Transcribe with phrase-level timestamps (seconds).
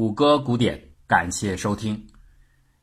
[0.00, 2.06] 谷歌古典，感谢收听。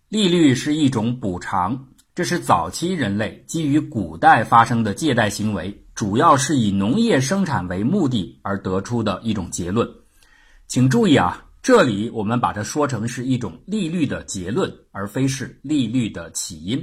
[0.07, 9.89] 利率是一种补偿，这是早期人类基于古代发生的借贷行为，主要是以农业生产为目的而得出的一种结论。
[10.67, 16.79] 请注意啊，这里我们把它说成是一种利率的结论，而非是利率的起因。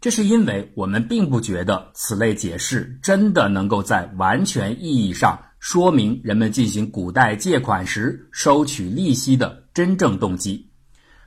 [0.00, 5.40] 这是因为我们并不觉得此类解释真的能够在完全意义上。
[5.60, 10.66] 说明人们进行古代借款时收取利息的真正动机。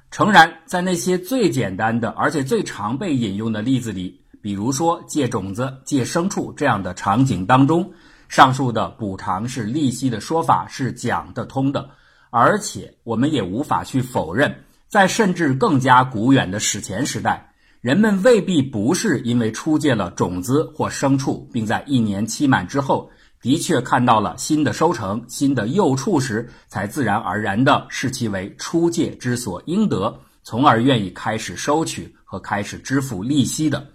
[0.10, 7.94] 诚然，在那些最简单的而且最常被引用的例子里，比如说借种子、借牲畜这样的场景当中，
[8.28, 11.92] 上述的补偿是利息的说法是讲得通的。
[12.32, 23.12] 而且，我们也无法去否认，在甚至更加古远的史前时代，人们未必不是因为出借了种子或牲畜，并在一年期满之后。
[23.44, 33.86] 的确看到了新的收成、新的幼畜时，才自然而然地视其为出借之所应得，从而愿意开始收取和开始支付利息的。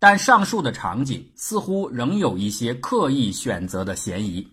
[0.00, 4.44] 但上述的场景似乎仍有一些刻意选择的嫌疑。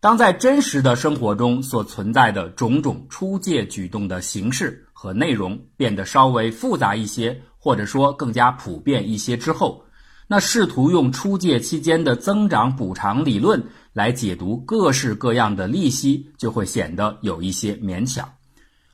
[0.00, 9.84] 当在真实的生活中所存在的种种出借举动的形式和内容变得稍微复杂一些，或者说更加普遍一些之后，
[10.30, 18.30] 那试图用出借期间的增长补偿理论来解读各式各样的利息，就会显得有一些勉强。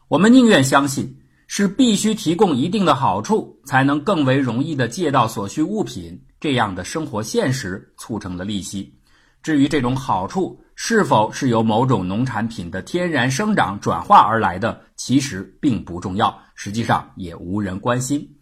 [0.07, 1.19] 我们宁愿相信
[1.49, 8.95] 是必须提供一定的好处，才能更为容易的借到所需物品这样的生活现实促成了利息。
[9.43, 18.37] 至于这种好处是否是由某种农产品的天然生长转化而来的，其实并不重要，实际上也无人关心。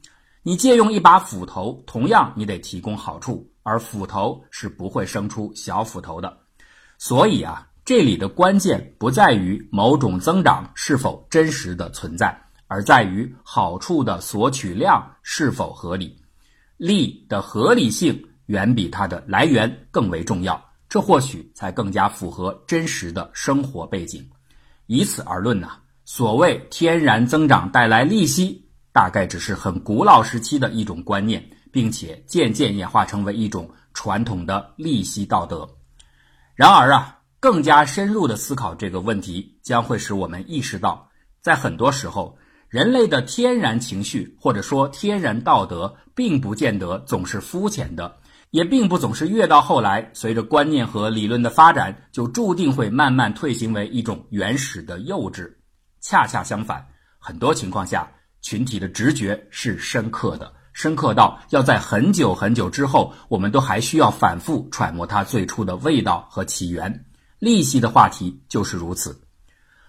[0.45, 6.37] 你借用一把斧头，同样你得提供好处，而斧头是不会生出小斧头的。
[6.99, 16.21] 所以啊，这里的关键不在于某种增长是否真实的存在，而在于好处的索取量是否合理。
[16.77, 24.29] 利的合理性远比它的来源更为重要，这或许才更加符合真实的生活背景。
[24.87, 25.71] 以此而论呢，
[26.05, 28.62] 所谓天然增长带来利息。
[28.93, 31.43] 大概只是很古老时期的一种观念，
[31.73, 35.69] 并且渐渐演化成为一种传统的利息道德。
[36.55, 41.09] 然而啊，更加深入的思考这个问题，将会使我们意识到，
[41.41, 42.37] 在很多时候，
[42.69, 48.19] 人类的天然情绪或者说天然道德，并不见得总是肤浅的，
[48.51, 55.51] 也并不总是越到后来，随着观念和理论的发展，就注定会慢慢退行为一种原始的幼稚。
[56.03, 56.87] 恰恰相反，
[57.19, 58.13] 很多情况下。
[58.43, 67.07] 群体的直觉是深刻的，深刻到要在很久很久之后，我们都还需要反复揣摩它最初的味道和起源。
[67.39, 69.23] 利息的话题就是如此。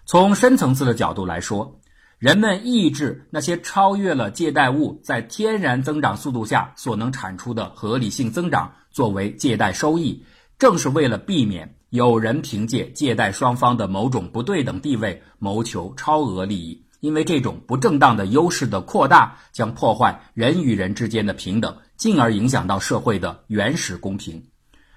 [0.06, 1.80] 从深层次的角度来说，
[2.20, 10.24] 人们抑制那些超越了借贷物在天然增长速度下所能产出的合理性增长作为借贷收益，
[10.60, 16.83] 正是为了避免有人凭借借贷双方的某种不对等地位谋求超额利益。
[17.04, 24.42] 因为这种不正当的优势的扩大，将破坏人与人之间的平等，进而影响到社会的原始公平。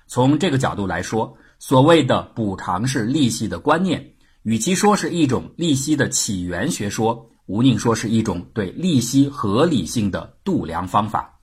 [0.06, 4.12] 从这个角度来说，所谓的补偿式利息的观念，
[4.44, 11.40] 与其说是一种利息的起源学说，无宁说是一种对利息合理性的度量方法。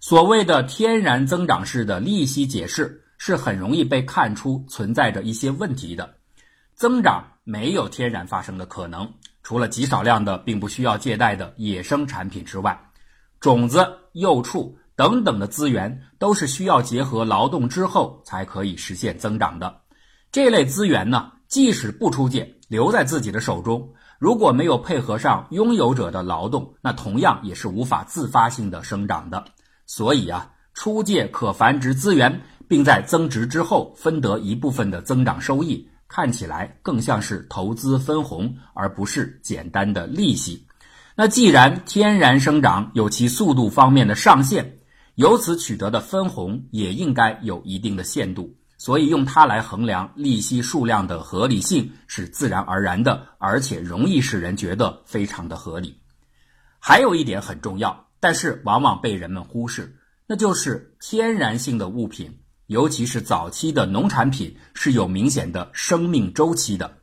[0.00, 6.16] 所谓的天然增长式的利息解释，是很容易被看出存在着一些问题的。
[6.74, 9.12] 增长没有天然发生的可能。
[9.44, 12.76] 除了极少量的并不需要借贷的野生产品之外，
[13.38, 19.82] 种子、幼畜等等的资源都是需要结合劳动之后才可以实现增长的。
[20.32, 23.86] 这类资源呢，即使不出借，留在自己的手中，
[24.18, 29.44] 如果没有配合上拥有者的劳动，那同样也是无法自发性的生长的。
[29.84, 35.86] 所以啊，出借可繁殖资源，并在增值之后分得一部分的增长收益。
[36.14, 40.64] 看起来更像是投资分红，而不是简单的利息。
[41.16, 44.78] 那既然天然生长有其速度方面的上限，
[45.16, 48.54] 由此取得的分红也应该有一定的限度。
[48.78, 55.98] 所以用它来衡量利息数量的合理性是自然而然的，而且容易使人觉得非常的合理。
[56.78, 59.96] 还有一点很重要，但是往往被人们忽视，
[60.28, 62.38] 那就是天然性的物品。
[62.66, 66.98] 尤其是早期的农产品是有明显的生命周期的，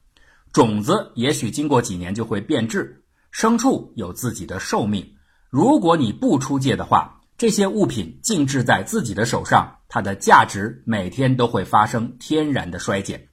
[0.51, 5.15] 种子也许经过几年就会变质，牲畜有自己的寿命。
[5.49, 13.27] 如果你不出借的话，这些物品静置在自己的手上，它的价值每天都会发生天然的衰减。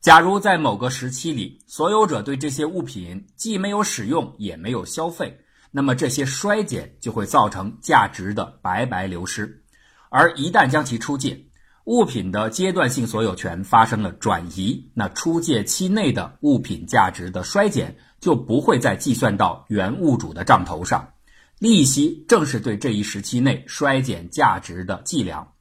[0.00, 5.40] 假如在某个时期里，所有者对这些物品既没有使用，也没有消费，
[5.70, 9.62] 那么这些衰减就会造成价值的白白流失。
[10.10, 11.42] 而一旦将其出借，
[11.84, 21.12] 物品的阶段性所有权发生了转移，那出借期内的物品价值的衰减就不会再计算到原物主的账头上。
[21.58, 25.52] 利息正是对这一时期内衰减价值的计量。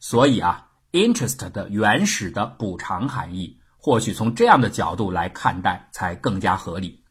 [0.00, 3.58] 所以啊，interest 的原始的补偿含义。
[3.80, 7.04] 或许从这样的角度来看待才更加合理。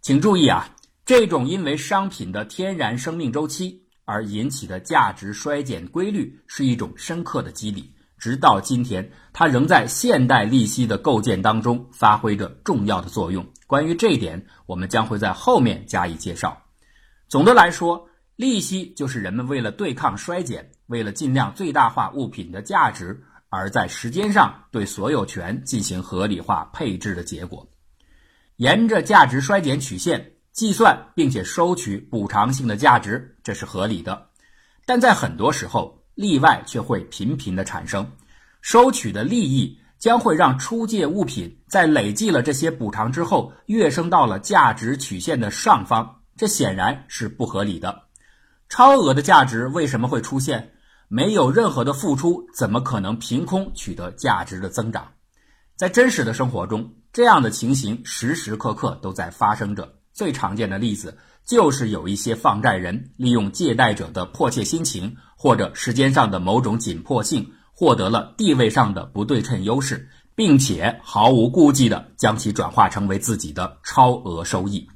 [0.00, 13.46] 请注意啊，这种因为商品的天然生命周期而引起的价值衰减规律是一种深刻的机理，直到今天，它仍在现代利息的构建当中发挥着重要的作用。
[13.66, 16.64] 关于这一点，我们将会在后面加以介绍。
[17.28, 23.24] 总的来说，利息就是人们为了对抗衰减，为了尽量最大化物品的价值。
[23.50, 27.66] 而在时间上对所有权进行合理化配置的结果，
[28.56, 34.28] 沿着价值衰减曲线计算并且收取补偿性的价值，这是合理的。
[34.84, 38.04] 但在很多时候，例外却会频频的产生，
[38.60, 48.02] 收取的利益将会让出借物品在累计了这些补偿之后跃升到了价值曲线的上方，这显然是不合理的。
[48.68, 50.72] 超额的价值为什么会出现？
[51.06, 55.08] 没有任何的付出，怎么可能凭空取得价值的增长？
[55.76, 59.88] 在真实的生活中，这样的情形时时刻刻都在发生着。
[60.12, 61.16] 最常见的例子
[61.48, 74.86] 就是有一些放债人利用借贷者的迫切心情或者时间上的某种紧迫性，获得了地位上的不对称优势，并且毫无顾忌地将其转化成为自己的超额收益。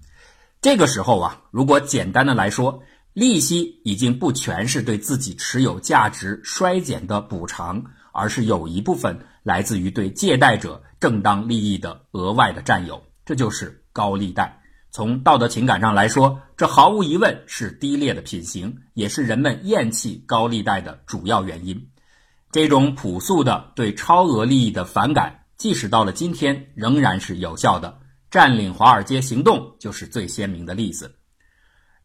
[0.60, 2.82] 这个时候啊，如果简单的来说，
[3.14, 7.82] 利息已经不全是对自己持有价值衰减的补偿，
[8.12, 14.58] 而是有一部分来自于对借贷者正当利益的额外的占有，这就是高利贷。
[14.92, 21.88] 从道德情感上来说，这毫无疑问是低劣的品行，也是人们厌弃高利贷的主要原因。
[22.50, 28.00] 这种朴素的对超额利益的反感，即使到了今天仍然是有效的。
[28.30, 31.16] 占领华尔街行动就是最鲜明的例子。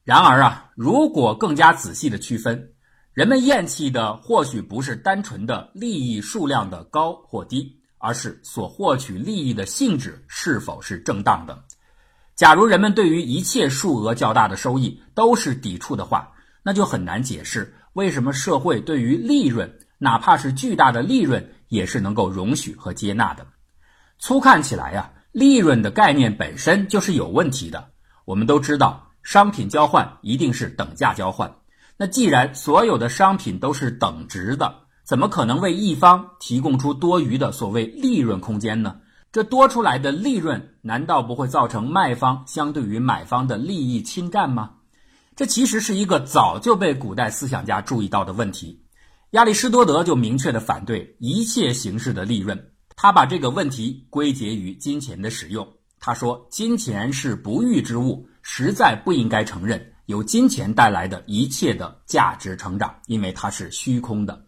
[0.05, 2.71] 然而啊，如果更加仔细的区分，
[3.11, 11.65] 人们厌弃的或许不是单纯的利益数量的高或低，而是所获取利益的性质是否是正当的。
[12.37, 16.31] 假如人们对于一切数额较大的收益都是抵触的话，
[16.61, 23.47] 那就很难解释为什么社会对于利润，哪怕是巨大的利润，也是能够容许和接纳的。
[24.19, 27.89] 粗看起来呀，利润的概念本身就是有问题的。
[28.23, 29.03] 我们都知道。
[29.23, 31.53] 商品交换一定是等价交换，
[31.97, 34.73] 那既然所有的商品都是等值的，
[35.03, 38.95] 怎么可能为一方提供出多余的所谓利润空间呢？
[39.37, 44.71] 这多出来的利润难道不会造成卖方相对于买方的利益侵占吗？
[45.35, 48.83] 这其实是一个早就被古代思想家注意到的问题。
[49.33, 52.59] 亚里士多德就明确的反对一切形式的利润，
[52.95, 55.67] 他把这个问题归结于金钱的使用。
[55.99, 64.47] 他说：“金钱是不育之物。”实在不应该承认由金钱带来的一切的价值成长，因为它是虚空的。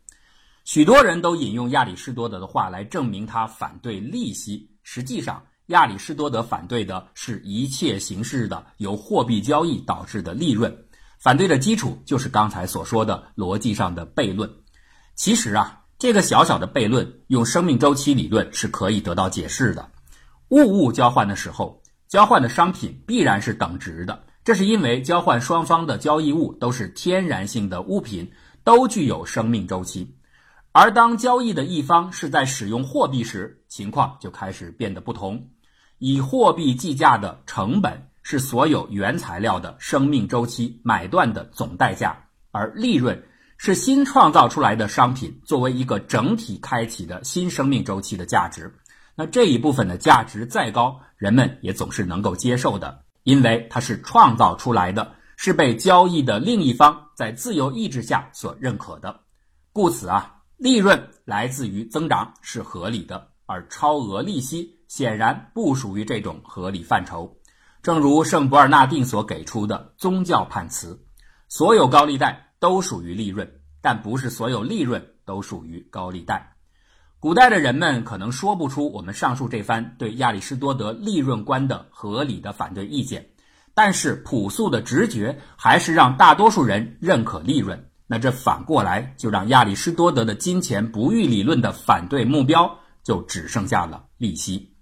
[0.66, 4.68] 许多人都引用亚里士多德的话来证明他反对利息。
[4.92, 10.76] 实际上，亚里士多德反对的是一切形式的由货币交易导致的利润。
[11.20, 14.52] 反对的基础就是刚才所说的逻辑上的悖论。
[15.14, 19.92] 其实啊，这个小小的悖论用生命周期理论是可以得到解释的。
[20.48, 21.84] 物物交换的时候。
[22.08, 28.32] 交换的商品必然是等值的，这是因为交换双方的交易物都是天然性的物品，
[28.64, 30.16] 都具有生命周期。
[30.72, 35.50] 而当交易的一方是在使用货币时，情况就开始变得不同。
[35.98, 43.22] 以货币计价的成本是所有原材料的生命周期买断的总代价，而利润
[43.58, 48.74] 是新创造出来的商品作为一个整体开启的新生命周期的价值。
[49.16, 59.20] 那这一部分的价值再高，人们也总是能够接受的，因为它是创造出来的，是被交易的另一方在自由意志下所认可的。
[59.74, 67.38] 故此啊，利润来自于增长是合理的，而超额利息显然不属于这种合理范畴。
[67.82, 71.06] 正如圣博尔纳定所给出的宗教判词：
[71.48, 76.58] 所有高利贷都属于利润，但不是所有利润都属于高利贷。
[77.22, 83.30] 古代的人们可能说不出我们上述这番对亚里士多德利润观的合理的反对意见，
[83.74, 87.89] 但是朴素的直觉还是让大多数人认可利润。
[88.12, 94.76] 那这反过来就让亚里士多德的金钱不育理论的反对目标就只剩下了利息。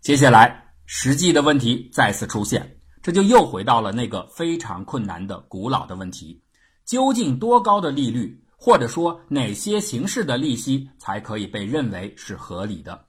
[0.00, 6.42] 接下来，实际的问题再次出现，这就又回到了那个非常困难的古老的问题：
[6.84, 13.06] 究竟多高的利率，或者说哪些形式的利息才可以被认为是合理的？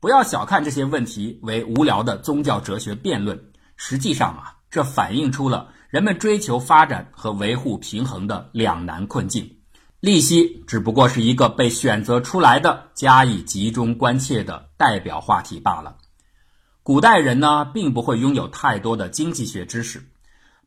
[0.00, 3.38] 不要小看这些问题为无聊的宗教哲学辩论，
[3.76, 9.56] 实际上啊，这反映出了人们追求发展和维护平衡的两难困境。
[9.98, 15.96] 利息只不过是一个被选择出来的、加以集中关切的代表话题罢了。
[16.82, 20.06] 古代人呢，并不会拥有太多的经济学知识。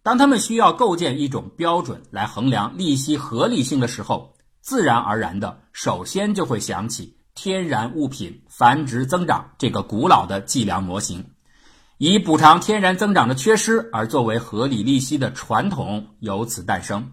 [0.01, 11.23] 当他们需要构建一种标准来衡量利息合理性的时候，自然而然的，首先就会想起天然物品繁殖增长这个古老的计量模型，
[12.01, 17.05] 以补偿天然增长的缺失而作为合理利息的传统由此诞生。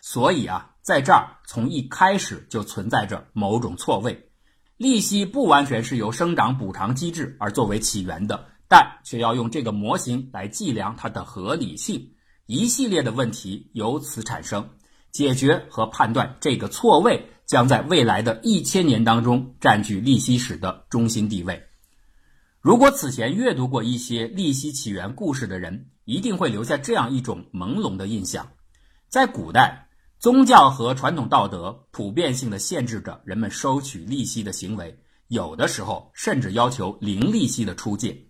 [0.00, 4.30] 所以啊，在这儿从一开始就存在着某种错位。
[4.78, 12.02] 利息不完全是由生长补偿机制而作为起源的，但却要用这个模型来计量它的合理性。
[12.46, 14.66] 一系列的问题由此产生，
[15.10, 21.62] 解决和判断这个错位将在未来的一千年当中占据利息史的中心地位。
[22.62, 28.48] 如果此前阅读过一些利息起源故事的人，一定会留下这样一种朦胧的印象：
[29.08, 29.88] 在古代。
[30.20, 38.28] 宗教和传统道德普遍性的限制着人们收取利息的行为，有的时候甚至要求零利息的出借。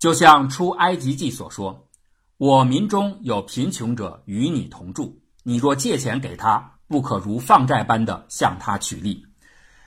[0.00, 1.86] 就像出埃及记所说
[2.38, 9.24] ：“我民中有贫穷者与你同住，你若借钱给他，不可如放债般的向他取利。”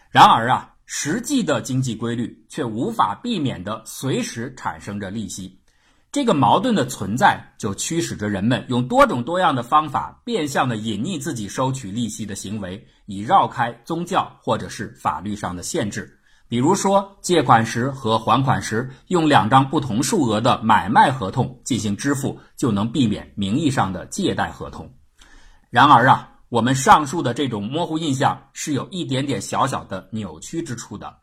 [0.10, 5.58] 然而啊，实际的经济规律却无法避免的随时产生着利息。
[6.12, 16.20] 这个矛盾的存在，就驱使着人们用多种多样的方法，变相的隐匿自己收取利息的行为，以绕开宗教或者是法律上的限制。
[16.50, 24.92] 比如说，借款时和还款时用两张不同数额的买卖合同进行支付，就能避免名义上的借贷合同。
[25.70, 31.20] 然而啊，我们上述的这种模糊印象是有一点点小小的扭曲之处的。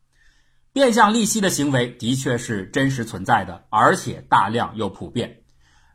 [0.73, 5.42] 变相利息的行为的确是真实存在的，而且大量又普遍。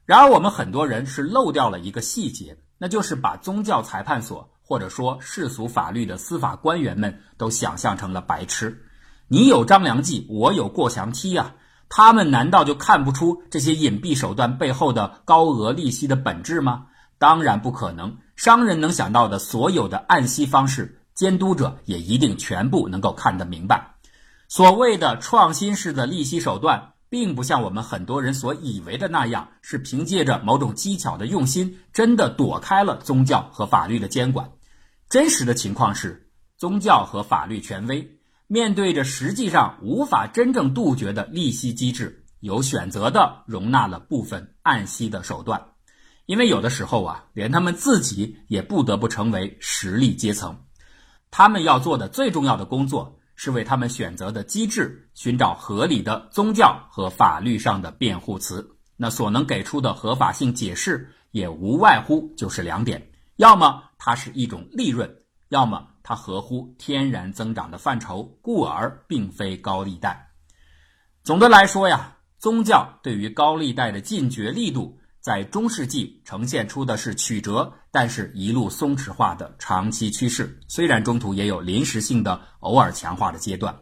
[0.05, 8.85] 然而，我们很多人是漏掉了一个细节，那就是把宗教裁判所或者说世俗法律的司法官员们都想象成了白痴。
[9.27, 11.55] 你有张良计，我有过墙梯呀，
[11.89, 16.85] 他们难道就看不出这些隐蔽手段背后的高额利息的本质吗？
[17.24, 18.18] 当然不可能。
[18.36, 23.96] 商人能想到的所有的暗息方式，监督者也一定全部能够看得明白。
[24.50, 34.51] 所谓的创新式的利息手段，并不像我们很多人所以为的那样，是凭借着某种技巧的用心，真的躲开了宗教和法律的监管。
[35.10, 45.68] 真实的情况是，宗教和法律权威面对着实际上无法真正杜绝的利息机制，有选择的容纳了部分暗息的手段。
[46.25, 50.58] 因为有的时候啊，连他们自己也不得不成为实力阶层，
[51.32, 53.20] 他们要做的最重要的工作。
[53.36, 65.12] 是为他们选择的机制寻找合理的宗教和法律上的辩护词，那所能给出的合法性解释也无外乎就是两点：要么它是一种利润，
[65.50, 70.32] 要么它合乎天然增长的范畴，故而并非高利贷。
[71.24, 74.96] 总的来说呀，宗教对于高利贷的禁绝力度。
[75.24, 80.60] 在中世纪呈现出的是曲折，但是一路松弛化的长期趋势。
[80.68, 83.77] 虽然中途也有临时性的偶尔强化的阶段。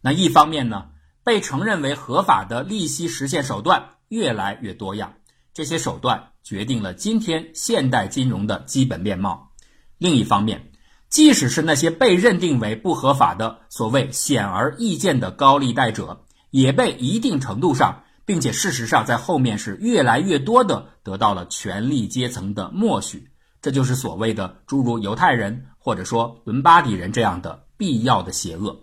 [0.00, 0.86] 那一方面呢，
[1.22, 5.14] 被承认为合法的利息实现手段越来越多样，
[5.54, 9.52] 这些手段决定了今天现代金融的基本面貌。
[9.98, 10.72] 另一方面，
[11.08, 18.02] 即使是那些被认定为不合法的所谓显而易见的高利贷者，也被一定程度上。
[18.24, 28.80] 并且事实上，在后面是越来越多的得到了权力阶层的默许，这就是所谓的诸如犹太人或者说伦巴底人这样的必要的邪恶。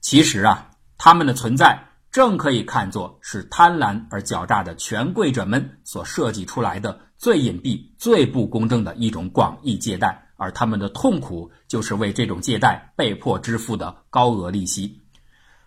[0.00, 15.02] 其实啊，他们的存在正可以看作是贪婪而狡诈的权贵者们所设计出来的最隐蔽、最不公正的一种广义借贷，而他们的痛苦就是为这种借贷被迫支付的高额利息。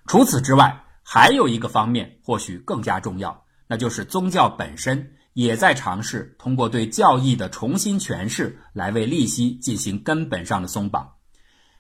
[0.08, 11.14] 除此之外，还有一个方面或许更加重要，那就是宗教本身也在尝试通过对教义的重新诠释来为利息进行根本上的松绑。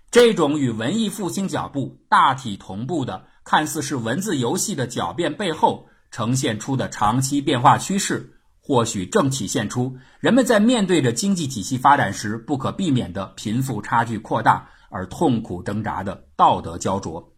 [0.09, 17.31] 这种与文艺复兴脚步大体同步的，看似是文字游戏的狡辩背后呈现出的长期变化趋势，或许正体现出人们在面对着经济体系发展时不可避免的贫富差距扩大而痛苦挣扎的道德焦灼。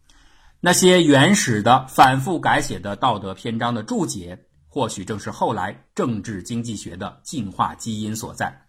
[0.64, 8.68] 那些原始的、反复改写的道德篇章的注解，或许正是后来政治经济学的进化基因所在。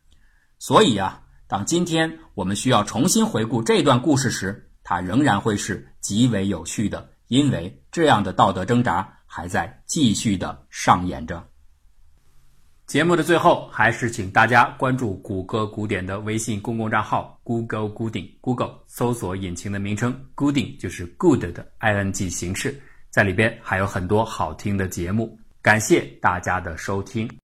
[0.58, 11.46] 所以啊，当今天我们需要重新回顾这段故事时，它仍然会是极为有趣的，因为这样的道德挣扎还在继续的上演着。
[12.92, 25.38] 节目的最后，还是请大家关注谷歌古典的微信公共账号 Google Gooding，Google 搜索引擎的名称 Gooding 就是 Good 的 ing 形式，在里边还有很多好听的节目。
[25.62, 27.26] 感谢大家的收听。